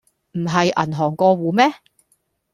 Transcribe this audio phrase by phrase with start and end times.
[0.31, 1.71] 唔係銀行過戶咩?